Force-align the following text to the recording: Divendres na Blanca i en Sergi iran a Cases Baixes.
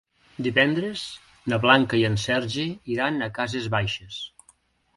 Divendres 0.45 1.03
na 1.53 1.59
Blanca 1.67 1.99
i 2.01 2.07
en 2.11 2.17
Sergi 2.23 2.67
iran 2.95 3.27
a 3.27 3.31
Cases 3.39 3.69
Baixes. 3.77 4.19